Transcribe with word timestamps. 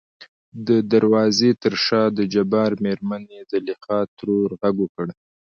د 0.67 0.69
دروازې 0.93 1.49
تر 1.63 1.73
شا 1.85 2.03
دجبار 2.19 2.71
مېرمنې 2.83 3.39
زليخا 3.51 3.99
ترور 4.17 4.49
غږ 4.61 4.75
وکړ. 4.81 5.07